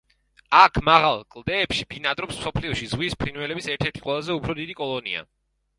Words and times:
აქ 0.59 0.79
მაღალ 0.87 1.21
კლდეებში 1.35 1.85
ბინადრობს 1.93 2.41
მსოფლიოში 2.41 2.91
ზღვის 2.95 3.19
ფრინველების 3.23 3.73
ერთ-ერთი 3.77 4.07
ყველაზე 4.09 4.41
უფრო 4.41 4.59
დიდი 4.65 4.81
კოლონია. 4.83 5.29